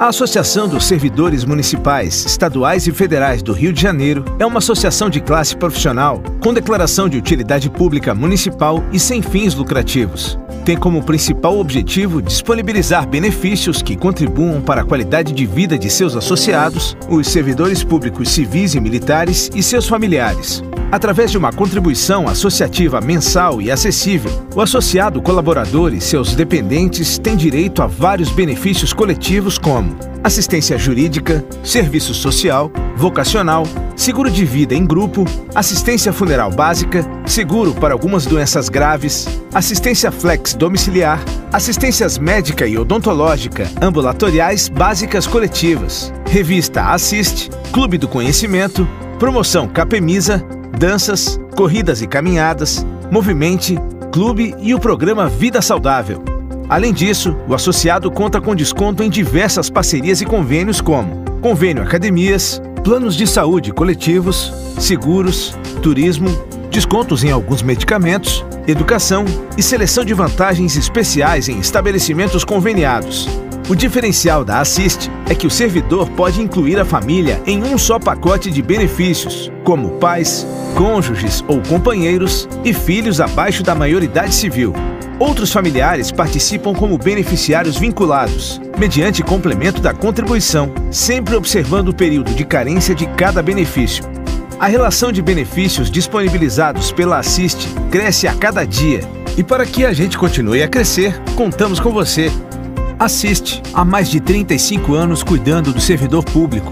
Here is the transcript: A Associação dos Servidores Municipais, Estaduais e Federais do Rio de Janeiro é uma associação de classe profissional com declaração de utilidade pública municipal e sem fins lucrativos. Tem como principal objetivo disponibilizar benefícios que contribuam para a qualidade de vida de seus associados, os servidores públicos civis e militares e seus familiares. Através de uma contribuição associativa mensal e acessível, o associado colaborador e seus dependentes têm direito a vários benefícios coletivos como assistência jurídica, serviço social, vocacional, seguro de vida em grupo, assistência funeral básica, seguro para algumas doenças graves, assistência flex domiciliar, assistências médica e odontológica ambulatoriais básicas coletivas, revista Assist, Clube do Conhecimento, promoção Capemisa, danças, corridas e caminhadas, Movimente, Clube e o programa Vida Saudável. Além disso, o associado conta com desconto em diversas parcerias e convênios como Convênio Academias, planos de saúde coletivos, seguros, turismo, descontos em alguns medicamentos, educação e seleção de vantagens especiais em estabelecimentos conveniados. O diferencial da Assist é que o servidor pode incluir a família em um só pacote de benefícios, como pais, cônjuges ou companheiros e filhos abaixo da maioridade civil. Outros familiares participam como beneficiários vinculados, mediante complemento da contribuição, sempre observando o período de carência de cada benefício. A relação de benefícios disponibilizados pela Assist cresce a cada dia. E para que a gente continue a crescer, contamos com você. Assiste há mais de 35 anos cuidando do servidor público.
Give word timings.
A 0.00 0.06
Associação 0.06 0.66
dos 0.66 0.86
Servidores 0.86 1.44
Municipais, 1.44 2.24
Estaduais 2.24 2.86
e 2.86 2.90
Federais 2.90 3.42
do 3.42 3.52
Rio 3.52 3.70
de 3.70 3.82
Janeiro 3.82 4.24
é 4.38 4.46
uma 4.46 4.56
associação 4.56 5.10
de 5.10 5.20
classe 5.20 5.54
profissional 5.54 6.22
com 6.42 6.54
declaração 6.54 7.06
de 7.06 7.18
utilidade 7.18 7.68
pública 7.68 8.14
municipal 8.14 8.82
e 8.94 8.98
sem 8.98 9.20
fins 9.20 9.54
lucrativos. 9.54 10.38
Tem 10.64 10.74
como 10.74 11.02
principal 11.02 11.58
objetivo 11.58 12.22
disponibilizar 12.22 13.06
benefícios 13.06 13.82
que 13.82 13.94
contribuam 13.94 14.62
para 14.62 14.80
a 14.80 14.84
qualidade 14.84 15.34
de 15.34 15.44
vida 15.44 15.78
de 15.78 15.90
seus 15.90 16.16
associados, 16.16 16.96
os 17.06 17.28
servidores 17.28 17.84
públicos 17.84 18.30
civis 18.30 18.74
e 18.74 18.80
militares 18.80 19.50
e 19.54 19.62
seus 19.62 19.86
familiares. 19.86 20.62
Através 20.90 21.30
de 21.30 21.38
uma 21.38 21.52
contribuição 21.52 22.26
associativa 22.26 23.00
mensal 23.00 23.62
e 23.62 23.70
acessível, 23.70 24.30
o 24.56 24.60
associado 24.60 25.22
colaborador 25.22 25.94
e 25.94 26.00
seus 26.00 26.34
dependentes 26.34 27.16
têm 27.16 27.36
direito 27.36 27.80
a 27.80 27.86
vários 27.86 28.30
benefícios 28.30 28.92
coletivos 28.92 29.56
como 29.56 29.96
assistência 30.22 30.76
jurídica, 30.76 31.44
serviço 31.62 32.12
social, 32.12 32.70
vocacional, 32.96 33.62
seguro 33.96 34.30
de 34.30 34.44
vida 34.44 34.74
em 34.74 34.84
grupo, 34.84 35.24
assistência 35.54 36.12
funeral 36.12 36.50
básica, 36.50 37.04
seguro 37.24 37.72
para 37.72 37.94
algumas 37.94 38.26
doenças 38.26 38.68
graves, 38.68 39.28
assistência 39.54 40.10
flex 40.10 40.54
domiciliar, 40.54 41.22
assistências 41.52 42.18
médica 42.18 42.66
e 42.66 42.76
odontológica 42.76 43.70
ambulatoriais 43.80 44.68
básicas 44.68 45.26
coletivas, 45.26 46.12
revista 46.26 46.92
Assist, 46.92 47.48
Clube 47.72 47.96
do 47.96 48.08
Conhecimento, 48.08 48.86
promoção 49.18 49.68
Capemisa, 49.68 50.44
danças, 50.80 51.38
corridas 51.54 52.00
e 52.00 52.06
caminhadas, 52.06 52.86
Movimente, 53.10 53.76
Clube 54.10 54.54
e 54.60 54.74
o 54.74 54.80
programa 54.80 55.28
Vida 55.28 55.60
Saudável. 55.60 56.24
Além 56.70 56.90
disso, 56.90 57.36
o 57.46 57.54
associado 57.54 58.10
conta 58.10 58.40
com 58.40 58.56
desconto 58.56 59.02
em 59.02 59.10
diversas 59.10 59.68
parcerias 59.68 60.22
e 60.22 60.24
convênios 60.24 60.80
como 60.80 61.22
Convênio 61.42 61.82
Academias, 61.82 62.62
planos 62.82 63.14
de 63.14 63.26
saúde 63.26 63.74
coletivos, 63.74 64.54
seguros, 64.78 65.54
turismo, 65.82 66.30
descontos 66.70 67.22
em 67.24 67.30
alguns 67.30 67.60
medicamentos, 67.60 68.42
educação 68.66 69.26
e 69.58 69.62
seleção 69.62 70.02
de 70.02 70.14
vantagens 70.14 70.78
especiais 70.78 71.50
em 71.50 71.58
estabelecimentos 71.58 72.42
conveniados. 72.42 73.28
O 73.68 73.74
diferencial 73.74 74.44
da 74.44 74.60
Assist 74.60 75.10
é 75.28 75.34
que 75.34 75.46
o 75.46 75.50
servidor 75.50 76.08
pode 76.10 76.40
incluir 76.40 76.78
a 76.80 76.84
família 76.84 77.40
em 77.46 77.62
um 77.62 77.78
só 77.78 77.98
pacote 77.98 78.50
de 78.50 78.62
benefícios, 78.62 79.50
como 79.62 79.90
pais, 79.98 80.46
cônjuges 80.76 81.44
ou 81.46 81.60
companheiros 81.60 82.48
e 82.64 82.72
filhos 82.72 83.20
abaixo 83.20 83.62
da 83.62 83.74
maioridade 83.74 84.34
civil. 84.34 84.72
Outros 85.20 85.52
familiares 85.52 86.10
participam 86.10 86.72
como 86.72 86.96
beneficiários 86.96 87.76
vinculados, 87.76 88.60
mediante 88.78 89.22
complemento 89.22 89.80
da 89.80 89.92
contribuição, 89.92 90.72
sempre 90.90 91.36
observando 91.36 91.90
o 91.90 91.94
período 91.94 92.32
de 92.32 92.44
carência 92.44 92.94
de 92.94 93.06
cada 93.06 93.42
benefício. 93.42 94.02
A 94.58 94.66
relação 94.66 95.12
de 95.12 95.22
benefícios 95.22 95.90
disponibilizados 95.90 96.90
pela 96.90 97.18
Assist 97.18 97.68
cresce 97.90 98.26
a 98.26 98.34
cada 98.34 98.64
dia. 98.64 99.00
E 99.36 99.44
para 99.44 99.64
que 99.64 99.86
a 99.86 99.92
gente 99.92 100.18
continue 100.18 100.62
a 100.62 100.68
crescer, 100.68 101.18
contamos 101.36 101.78
com 101.78 101.90
você. 101.90 102.30
Assiste 103.00 103.62
há 103.72 103.82
mais 103.82 104.10
de 104.10 104.20
35 104.20 104.92
anos 104.92 105.22
cuidando 105.22 105.72
do 105.72 105.80
servidor 105.80 106.22
público. 106.22 106.70